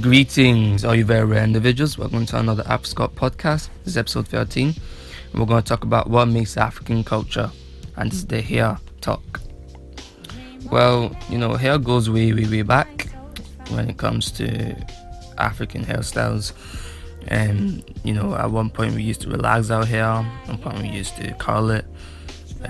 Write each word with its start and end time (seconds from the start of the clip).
Greetings, 0.00 0.86
all 0.86 0.94
you 0.94 1.04
very 1.04 1.26
rare 1.26 1.44
individuals. 1.44 1.98
Welcome 1.98 2.24
to 2.24 2.38
another 2.38 2.62
AfriScott 2.62 3.10
podcast. 3.10 3.68
This 3.84 3.88
is 3.88 3.96
episode 3.98 4.26
13. 4.26 4.74
We're 5.34 5.44
going 5.44 5.62
to 5.62 5.68
talk 5.68 5.84
about 5.84 6.08
what 6.08 6.28
makes 6.28 6.56
African 6.56 7.04
culture, 7.04 7.50
and 7.96 8.10
this 8.10 8.20
is 8.20 8.26
the 8.26 8.40
hair 8.40 8.78
talk. 9.02 9.42
Well, 10.70 11.14
you 11.28 11.36
know, 11.36 11.52
hair 11.56 11.76
goes 11.76 12.08
way, 12.08 12.32
way, 12.32 12.46
way 12.46 12.62
back 12.62 13.10
when 13.68 13.90
it 13.90 13.98
comes 13.98 14.30
to 14.32 14.74
African 15.36 15.84
hairstyles. 15.84 16.54
And, 17.28 17.84
you 18.02 18.14
know, 18.14 18.34
at 18.34 18.50
one 18.50 18.70
point 18.70 18.94
we 18.94 19.02
used 19.02 19.20
to 19.20 19.28
relax 19.28 19.68
our 19.68 19.84
hair, 19.84 20.04
at 20.04 20.48
one 20.48 20.56
point 20.56 20.80
we 20.80 20.88
used 20.88 21.16
to 21.16 21.34
curl 21.34 21.68
it 21.68 21.84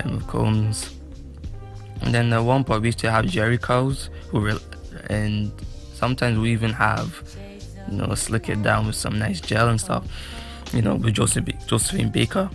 um, 0.02 0.16
with 0.16 0.27
combs. 0.27 0.93
And 2.00 2.12
then 2.12 2.32
at 2.32 2.41
one 2.41 2.64
point 2.64 2.82
we 2.82 2.89
used 2.89 2.98
to 2.98 3.12
have 3.12 3.27
Jheri 3.27 3.61
curls, 3.61 4.11
who 4.30 4.41
re- 4.41 4.59
and 5.09 5.52
sometimes 6.02 6.36
we 6.36 6.50
even 6.50 6.72
have, 6.72 7.22
you 7.88 7.96
know, 7.98 8.12
slick 8.16 8.48
it 8.48 8.60
down 8.60 8.88
with 8.88 8.96
some 8.96 9.16
nice 9.20 9.40
gel 9.40 9.68
and 9.68 9.80
stuff, 9.80 10.04
you 10.74 10.82
know, 10.82 10.96
with 10.96 11.14
Josephine, 11.14 11.60
Josephine 11.68 12.10
Baker. 12.10 12.50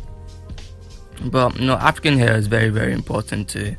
But, 1.36 1.58
you 1.58 1.66
know, 1.66 1.76
African 1.76 2.18
hair 2.18 2.36
is 2.36 2.48
very, 2.48 2.68
very 2.68 2.92
important 2.92 3.48
to 3.56 3.74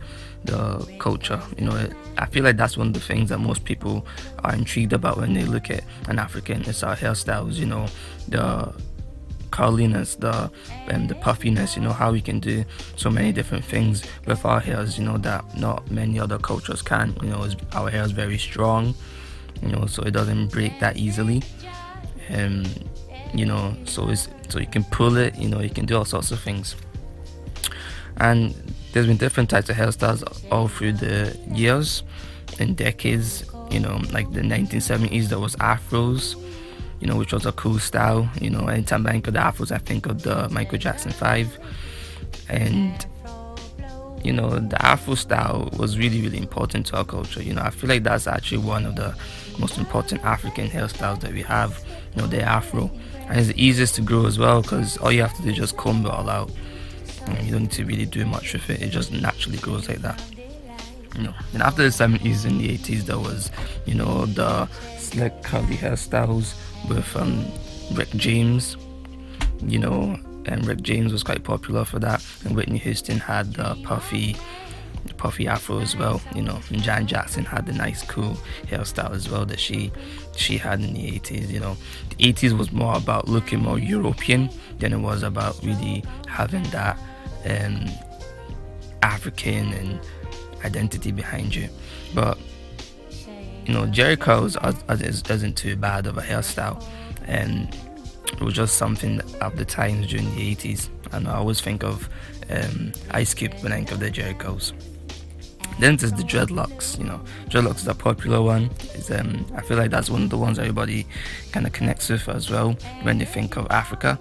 the 0.45 0.60
culture. 0.98 1.42
You 1.59 1.66
know, 1.66 1.76
I 2.16 2.24
feel 2.32 2.45
like 2.45 2.56
that's 2.56 2.78
one 2.78 2.86
of 2.86 2.95
the 2.95 3.00
things 3.10 3.28
that 3.28 3.40
most 3.40 3.66
people 3.66 4.06
are 4.42 4.54
intrigued 4.54 4.95
about 4.95 5.18
when 5.18 5.34
they 5.34 5.45
look 5.45 5.70
at 5.70 5.84
an 6.09 6.18
African. 6.18 6.62
It's 6.62 6.82
our 6.82 6.96
hairstyles, 6.96 7.56
you 7.56 7.66
know, 7.66 7.88
the 8.26 8.73
curliness, 9.50 10.14
the 10.14 10.50
um, 10.92 11.09
the 11.09 11.14
puffiness, 11.16 11.76
you 11.76 11.82
know, 11.82 11.92
how 11.92 12.10
we 12.12 12.23
can 12.23 12.38
do 12.40 12.64
so 12.96 13.10
many 13.10 13.32
different 13.32 13.64
things 13.64 14.02
with 14.26 14.45
our 14.46 14.60
hairs, 14.60 14.98
you 14.98 15.04
know, 15.04 15.18
that 15.18 15.42
not 15.59 15.90
many 15.90 16.18
other 16.18 16.38
cultures 16.38 16.80
can. 16.80 17.14
You 17.23 17.30
know, 17.30 17.48
our 17.73 17.90
hair 17.90 18.04
is 18.04 18.12
very 18.12 18.38
strong, 18.38 18.95
you 19.62 19.68
know, 19.68 19.86
so 19.86 20.02
it 20.02 20.12
doesn't 20.12 20.48
break 20.48 20.78
that 20.80 20.96
easily. 20.96 21.42
Um, 22.30 22.64
you 23.34 23.46
know, 23.46 23.76
so 23.84 24.08
it's 24.08 24.28
so 24.48 24.59
you 24.59 24.66
can 24.66 24.84
pull 24.84 25.16
it, 25.16 25.37
you 25.37 25.48
know, 25.48 25.60
you 25.60 25.70
can 25.70 25.87
do 25.87 25.96
all 25.96 26.04
sorts 26.04 26.30
of 26.30 26.40
things. 26.40 26.76
And 28.16 28.54
there's 28.92 29.06
been 29.06 29.16
different 29.16 29.50
types 29.50 29.68
of 29.68 29.76
hairstyles 29.76 30.23
all 30.50 30.68
through 30.68 30.95
the 30.95 31.38
years 31.52 32.02
and 32.59 32.76
decades. 32.76 33.45
You 33.70 33.80
know, 33.80 34.00
like 34.12 34.32
the 34.32 34.40
1970s, 34.40 35.28
there 35.28 35.38
was 35.38 35.54
afros, 35.56 36.34
you 37.00 37.06
know, 37.06 37.16
which 37.16 37.32
was 37.32 37.45
a 37.45 37.52
cool 37.52 37.78
style. 37.78 38.28
You 38.40 38.50
know, 38.50 38.66
anytime 38.66 39.06
I 39.06 39.12
think 39.12 39.26
of 39.26 39.34
the 39.34 39.40
afros, 39.40 39.70
I 39.70 39.78
think 39.78 40.06
of 40.06 40.22
the 40.22 40.48
Michael 40.48 40.78
Jackson 40.78 41.12
5. 41.12 41.59
And, 42.48 43.06
you 44.24 44.33
know, 44.33 44.59
the 44.59 44.80
afro 44.85 45.15
style 45.15 45.69
was 45.77 45.99
really, 45.99 46.21
really 46.21 46.38
important 46.38 46.87
to 46.87 46.99
our 46.99 47.05
culture. 47.05 47.43
You 47.43 47.55
know, 47.55 47.63
I 47.63 47.71
feel 47.71 47.88
like 47.88 48.02
that's 48.02 48.27
actually 48.27 48.59
one 48.59 48.87
of 48.87 48.97
the 48.97 49.15
most 49.59 49.79
important 49.79 50.24
African 50.24 50.69
hairstyles 50.69 51.21
that 51.21 51.33
we 51.33 51.43
have, 51.43 51.85
you 52.15 52.23
know, 52.23 52.29
the 52.29 52.43
afro. 52.43 52.91
And 53.29 53.39
it's 53.39 53.49
the 53.49 53.63
easiest 53.63 53.95
to 53.96 54.02
grow 54.02 54.27
as 54.27 54.39
well 54.39 54.63
because 54.63 54.96
all 54.99 55.13
you 55.13 55.23
have 55.23 55.37
to 55.37 55.43
do 55.43 55.51
is 55.51 55.57
just 55.57 55.77
comb 55.77 56.05
it 56.07 56.11
all 56.11 56.30
out 56.30 56.51
you 57.43 57.52
don't 57.52 57.63
need 57.63 57.73
to 57.73 57.85
really 57.85 58.07
do 58.07 58.24
much 58.24 58.52
with 58.52 58.69
it. 58.71 58.83
It 58.83 58.91
just 58.91 59.13
naturally 59.13 59.59
grows 59.59 59.89
like 59.89 59.99
that. 59.99 60.23
You 61.16 61.24
know. 61.24 61.35
And 61.52 61.63
after 61.63 61.83
the 61.83 61.89
70s 61.89 62.45
and 62.45 62.61
the 62.61 62.77
80s, 62.79 63.02
there 63.02 63.19
was, 63.19 63.51
you 63.87 63.95
know, 63.95 64.27
the 64.27 64.66
slick 64.99 65.43
curly 65.43 65.77
hairstyles 65.77 66.55
with 66.89 67.16
um, 67.16 67.44
Rick 67.93 68.11
James. 68.11 68.77
You 69.61 69.78
know, 69.78 70.19
and 70.47 70.66
Rick 70.66 70.82
James 70.82 71.12
was 71.12 71.22
quite 71.22 71.44
popular 71.44 71.84
for 71.84 71.98
that. 71.98 72.25
And 72.44 72.56
Whitney 72.56 72.78
Houston 72.78 73.19
had 73.19 73.54
the 73.54 73.76
puffy, 73.82 74.36
puffy 75.16 75.47
afro 75.47 75.81
as 75.81 75.97
well. 75.97 76.20
You 76.34 76.42
know, 76.42 76.60
and 76.70 76.82
Janet 76.82 77.08
Jackson 77.08 77.44
had 77.44 77.66
the 77.66 77.72
nice, 77.72 78.03
cool 78.04 78.36
hairstyle 78.66 79.12
as 79.12 79.28
well 79.28 79.44
that 79.47 79.60
she 79.60 79.92
she 80.36 80.56
had 80.56 80.81
in 80.81 80.94
the 80.94 81.19
80s. 81.19 81.48
You 81.50 81.60
know, 81.60 81.76
the 82.10 82.32
80s 82.32 82.56
was 82.56 82.72
more 82.72 82.97
about 82.97 83.28
looking 83.28 83.60
more 83.60 83.78
European 83.78 84.50
than 84.78 84.92
it 84.92 84.98
was 84.98 85.22
about 85.22 85.59
really 85.62 86.04
having 86.26 86.64
that 86.70 86.98
um, 87.44 87.86
African 89.03 89.72
and 89.72 90.00
identity 90.65 91.12
behind 91.12 91.54
you. 91.54 91.69
But 92.15 92.38
you 93.69 93.75
know, 93.75 94.16
curls 94.16 94.56
isn't 95.31 95.56
too 95.56 95.77
bad 95.77 96.06
of 96.06 96.16
a 96.16 96.22
hairstyle, 96.22 96.82
and 97.27 97.77
it 98.33 98.41
was 98.41 98.55
just 98.55 98.77
something 98.77 99.21
of 99.41 99.56
the 99.56 99.65
times 99.65 100.09
during 100.09 100.34
the 100.34 100.55
80s. 100.55 100.89
And 101.12 101.27
I 101.28 101.34
always 101.34 101.61
think 101.61 101.83
of 101.83 102.09
um, 102.50 102.93
Ice 103.11 103.34
Cube 103.34 103.55
when 103.61 103.72
I 103.72 103.77
think 103.77 103.93
of 103.93 104.00
the 104.00 104.11
Jheri 104.11 104.39
curls. 104.39 104.72
Then 105.78 105.97
there's 105.97 106.12
the 106.12 106.22
dreadlocks. 106.22 106.99
You 106.99 107.05
know, 107.05 107.21
dreadlocks 107.49 107.77
is 107.77 107.87
a 107.87 107.94
popular 107.94 108.43
one. 108.43 108.71
Um, 109.11 109.47
I 109.55 109.62
feel 109.62 109.77
like 109.77 109.91
that's 109.91 110.11
one 110.11 110.22
of 110.25 110.31
the 110.31 110.39
ones 110.39 110.59
everybody 110.59 111.06
kind 111.53 111.66
of 111.66 111.72
connects 111.72 112.09
with 112.09 112.28
as 112.28 112.50
well 112.50 112.72
when 113.03 113.19
they 113.19 113.25
think 113.25 113.56
of 113.56 113.66
Africa 113.71 114.19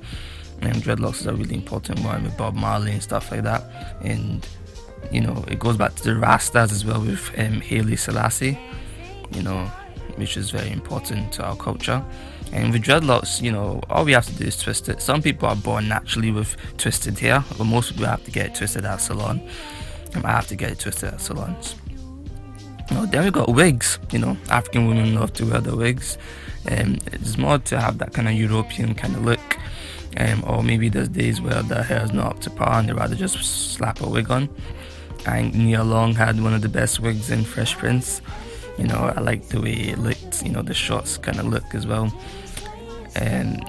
and 0.61 0.75
dreadlocks 0.75 1.21
is 1.21 1.27
a 1.27 1.33
really 1.33 1.55
important 1.55 1.99
one 1.99 2.23
with 2.23 2.35
Bob 2.37 2.55
Marley 2.55 2.91
and 2.91 3.03
stuff 3.03 3.31
like 3.31 3.43
that. 3.43 3.97
And 4.01 4.47
you 5.11 5.21
know, 5.21 5.43
it 5.47 5.59
goes 5.59 5.77
back 5.77 5.95
to 5.95 6.03
the 6.03 6.11
Rastas 6.11 6.71
as 6.71 6.83
well 6.83 7.01
with 7.01 7.31
um, 7.37 7.61
Haile 7.61 7.95
Selassie, 7.95 8.57
you 9.31 9.43
know, 9.43 9.71
which 10.17 10.37
is 10.37 10.49
very 10.49 10.71
important 10.71 11.31
to 11.33 11.43
our 11.43 11.55
culture. 11.55 12.03
And 12.51 12.71
with 12.71 12.83
dreadlocks, 12.83 13.41
you 13.41 13.51
know, 13.51 13.81
all 13.89 14.05
we 14.05 14.13
have 14.13 14.25
to 14.25 14.33
do 14.33 14.45
is 14.45 14.57
twist 14.57 14.89
it. 14.89 15.01
Some 15.01 15.21
people 15.21 15.47
are 15.47 15.55
born 15.55 15.87
naturally 15.87 16.31
with 16.31 16.55
twisted 16.77 17.19
hair, 17.19 17.43
but 17.57 17.65
most 17.65 17.91
people 17.91 18.05
have 18.05 18.23
to 18.23 18.31
get 18.31 18.47
it 18.47 18.55
twisted 18.55 18.85
at 18.85 18.99
a 18.99 19.01
salon. 19.01 19.41
And 20.13 20.25
I 20.25 20.31
have 20.31 20.47
to 20.47 20.55
get 20.55 20.71
it 20.71 20.79
twisted 20.79 21.13
at 21.13 21.21
salons. 21.21 21.75
You 22.89 23.05
then 23.07 23.25
we 23.25 23.31
got 23.31 23.49
wigs. 23.49 23.99
You 24.11 24.19
know, 24.19 24.37
African 24.49 24.87
women 24.87 25.15
love 25.15 25.33
to 25.33 25.45
wear 25.45 25.59
the 25.59 25.75
wigs. 25.75 26.17
Um, 26.69 26.97
it's 27.07 27.37
more 27.37 27.59
to 27.59 27.79
have 27.79 27.97
that 27.97 28.13
kind 28.13 28.27
of 28.27 28.33
European 28.33 28.95
kind 28.95 29.15
of 29.15 29.25
look 29.25 29.57
um, 30.19 30.43
or 30.47 30.63
maybe 30.63 30.89
there's 30.89 31.09
days 31.09 31.39
where 31.41 31.61
the 31.61 31.83
hair 31.83 32.03
is 32.03 32.11
not 32.11 32.27
up 32.27 32.39
to 32.41 32.49
par 32.49 32.79
and 32.79 32.89
they 32.89 32.93
rather 32.93 33.15
just 33.15 33.37
slap 33.73 34.01
a 34.01 34.09
wig 34.09 34.31
on. 34.31 34.49
Think 35.19 35.53
Nia 35.53 35.83
Long 35.83 36.15
had 36.15 36.41
one 36.41 36.53
of 36.53 36.61
the 36.61 36.69
best 36.69 36.99
wigs 36.99 37.29
in 37.29 37.43
Fresh 37.43 37.77
Prince. 37.77 38.21
You 38.77 38.87
know, 38.87 39.13
I 39.15 39.19
like 39.21 39.47
the 39.47 39.59
way 39.59 39.73
it 39.73 39.97
looked, 39.97 40.43
you 40.43 40.51
know, 40.51 40.61
the 40.61 40.73
shorts 40.73 41.17
kind 41.17 41.39
of 41.39 41.45
look 41.45 41.73
as 41.73 41.87
well. 41.87 42.13
And, 43.15 43.63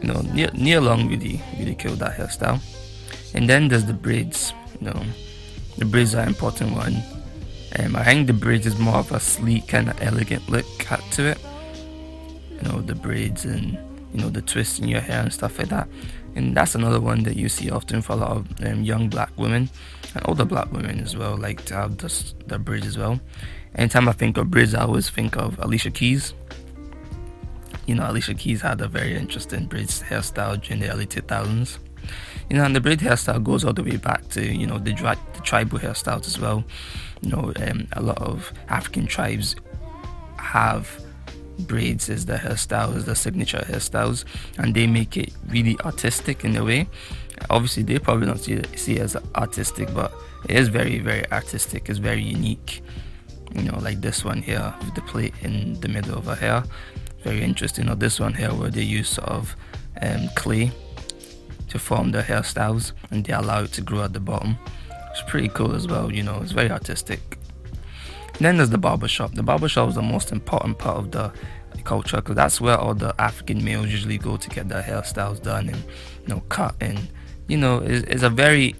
you 0.00 0.08
know, 0.08 0.20
Nia, 0.20 0.50
Nia 0.52 0.80
Long 0.80 1.08
really, 1.08 1.42
really 1.58 1.74
killed 1.74 1.98
that 1.98 2.16
hairstyle. 2.16 2.60
And 3.34 3.48
then 3.48 3.68
there's 3.68 3.84
the 3.84 3.92
braids, 3.92 4.52
you 4.80 4.86
know, 4.86 5.02
the 5.76 5.84
braids 5.84 6.14
are 6.14 6.22
an 6.22 6.28
important 6.28 6.72
one. 6.72 7.02
Um, 7.78 7.96
I 7.96 8.04
think 8.04 8.26
the 8.26 8.32
braids 8.32 8.66
is 8.66 8.78
more 8.78 8.96
of 8.96 9.12
a 9.12 9.20
sleek 9.20 9.68
kind 9.68 9.88
of 9.88 10.00
elegant 10.00 10.48
look 10.48 10.66
cut 10.78 11.02
to 11.12 11.26
it. 11.26 11.38
You 12.50 12.68
know, 12.68 12.80
the 12.80 12.94
braids 12.94 13.44
and 13.44 13.76
you 14.12 14.20
know 14.20 14.28
the 14.30 14.42
twists 14.42 14.78
in 14.78 14.88
your 14.88 15.00
hair 15.00 15.20
and 15.20 15.32
stuff 15.32 15.58
like 15.58 15.68
that. 15.68 15.88
And 16.34 16.56
that's 16.56 16.74
another 16.74 17.00
one 17.00 17.24
that 17.24 17.36
you 17.36 17.48
see 17.48 17.70
often 17.70 18.00
for 18.00 18.12
a 18.12 18.16
lot 18.16 18.30
of 18.36 18.64
um, 18.64 18.82
young 18.82 19.08
black 19.08 19.30
women 19.36 19.70
and 20.14 20.26
older 20.26 20.44
black 20.44 20.70
women 20.72 21.00
as 21.00 21.16
well 21.16 21.36
like 21.36 21.64
to 21.66 21.74
have 21.74 21.98
this, 21.98 22.34
the 22.46 22.58
bridge 22.58 22.86
as 22.86 22.96
well. 22.96 23.20
Anytime 23.74 24.08
i 24.08 24.12
think 24.12 24.36
of 24.36 24.50
bridge 24.50 24.74
i 24.74 24.82
always 24.82 25.10
think 25.10 25.36
of 25.36 25.58
alicia 25.58 25.90
keys. 25.90 26.34
You 27.86 27.94
know 27.94 28.10
alicia 28.10 28.34
keys 28.34 28.60
had 28.62 28.80
a 28.80 28.88
very 28.88 29.16
interesting 29.16 29.66
bridge 29.66 30.00
hairstyle 30.00 30.62
during 30.62 30.80
the 30.80 30.90
early 30.92 31.06
2000s 31.06 31.78
you 32.48 32.56
know 32.56 32.64
and 32.64 32.74
the 32.74 32.80
braid 32.80 33.00
hairstyle 33.00 33.42
goes 33.42 33.64
all 33.64 33.72
the 33.72 33.82
way 33.82 33.96
back 33.96 34.26
to 34.30 34.44
you 34.44 34.66
know 34.66 34.78
the, 34.78 34.92
the 34.92 35.40
tribal 35.42 35.78
hairstyles 35.78 36.26
as 36.26 36.38
well. 36.38 36.64
You 37.20 37.30
know 37.30 37.52
um, 37.56 37.88
a 37.92 38.02
lot 38.02 38.18
of 38.18 38.52
african 38.68 39.06
tribes 39.06 39.56
have 40.36 40.88
braids 41.58 42.08
is 42.08 42.26
the 42.26 42.34
hairstyles, 42.34 43.04
the 43.04 43.14
signature 43.14 43.64
hairstyles, 43.66 44.24
and 44.58 44.74
they 44.74 44.86
make 44.86 45.16
it 45.16 45.32
really 45.48 45.78
artistic 45.80 46.44
in 46.44 46.56
a 46.56 46.64
way. 46.64 46.88
Obviously, 47.50 47.82
they 47.82 47.98
probably 47.98 48.26
don't 48.26 48.38
see 48.38 48.54
it, 48.54 48.78
see 48.78 48.96
it 48.96 49.02
as 49.02 49.16
artistic, 49.34 49.92
but 49.94 50.12
it 50.48 50.56
is 50.56 50.68
very, 50.68 50.98
very 50.98 51.30
artistic. 51.30 51.88
It's 51.88 51.98
very 51.98 52.22
unique. 52.22 52.82
You 53.54 53.62
know, 53.62 53.78
like 53.78 54.00
this 54.00 54.24
one 54.24 54.42
here 54.42 54.74
with 54.80 54.94
the 54.94 55.02
plate 55.02 55.34
in 55.42 55.80
the 55.80 55.88
middle 55.88 56.16
of 56.18 56.26
her 56.26 56.34
hair. 56.34 56.64
Very 57.22 57.42
interesting. 57.42 57.88
Or 57.88 57.94
this 57.94 58.20
one 58.20 58.34
here 58.34 58.52
where 58.52 58.70
they 58.70 58.82
use 58.82 59.08
sort 59.08 59.28
of 59.28 59.56
um, 60.02 60.28
clay 60.34 60.70
to 61.68 61.78
form 61.78 62.10
the 62.12 62.22
hairstyles 62.22 62.92
and 63.10 63.24
they 63.24 63.32
allow 63.32 63.62
it 63.62 63.72
to 63.72 63.80
grow 63.82 64.04
at 64.04 64.12
the 64.12 64.20
bottom. 64.20 64.56
It's 65.10 65.22
pretty 65.28 65.48
cool 65.48 65.74
as 65.74 65.86
well, 65.86 66.12
you 66.12 66.22
know, 66.22 66.40
it's 66.42 66.52
very 66.52 66.70
artistic. 66.70 67.37
Then 68.38 68.58
there's 68.58 68.70
the 68.70 68.78
barbershop. 68.78 69.34
The 69.34 69.42
barbershop 69.42 69.88
is 69.90 69.94
the 69.96 70.02
most 70.02 70.32
important 70.32 70.78
part 70.78 70.96
of 70.96 71.10
the 71.10 71.32
culture 71.84 72.18
because 72.18 72.36
that's 72.36 72.60
where 72.60 72.76
all 72.76 72.94
the 72.94 73.14
African 73.18 73.64
males 73.64 73.88
usually 73.88 74.18
go 74.18 74.36
to 74.36 74.48
get 74.50 74.68
their 74.68 74.82
hairstyles 74.82 75.42
done 75.42 75.68
and 75.68 75.82
you 76.22 76.28
know 76.28 76.40
cut 76.48 76.74
and 76.80 77.08
you 77.46 77.56
know 77.56 77.78
it's, 77.78 78.04
it's 78.08 78.22
a 78.22 78.30
very 78.30 78.76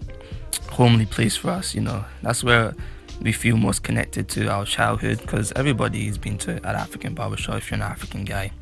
homely 0.71 1.07
place 1.07 1.37
for 1.37 1.51
us. 1.51 1.75
You 1.75 1.81
know 1.81 2.05
that's 2.23 2.45
where 2.45 2.75
we 3.21 3.33
feel 3.33 3.57
most 3.57 3.83
connected 3.83 4.29
to 4.31 4.49
our 4.49 4.65
childhood 4.65 5.19
because 5.21 5.53
everybody's 5.53 6.19
been 6.19 6.39
to 6.39 6.57
an 6.57 6.77
African 6.85 7.15
barbershop 7.15 7.57
if 7.57 7.71
you're 7.71 7.77
an 7.77 7.83
African 7.83 8.25
guy, 8.25 8.53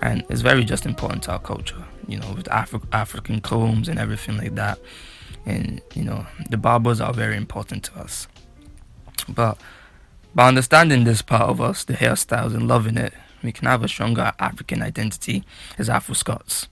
and 0.00 0.24
it's 0.28 0.40
very 0.40 0.64
just 0.64 0.86
important 0.86 1.22
to 1.24 1.32
our 1.32 1.40
culture. 1.40 1.84
You 2.08 2.18
know 2.18 2.32
with 2.32 2.46
Afri- 2.46 2.82
African 2.92 3.40
combs 3.40 3.88
and 3.88 3.98
everything 3.98 4.38
like 4.38 4.54
that, 4.54 4.78
and 5.44 5.80
you 5.94 6.04
know 6.04 6.26
the 6.48 6.56
barbers 6.56 7.00
are 7.00 7.12
very 7.12 7.36
important 7.36 7.84
to 7.84 8.00
us, 8.00 8.26
but 9.28 9.58
by 10.32 10.46
understanding 10.46 11.02
this 11.02 11.22
part 11.22 11.50
of 11.50 11.60
us, 11.60 11.82
the 11.82 11.94
hairstyles, 11.94 12.54
and 12.54 12.68
loving 12.68 12.96
it, 12.96 13.12
we 13.42 13.50
can 13.50 13.66
have 13.66 13.82
a 13.82 13.88
stronger 13.88 14.32
African 14.38 14.80
identity 14.80 15.44
as 15.76 15.90
Afro 15.90 16.14
Scots. 16.14 16.68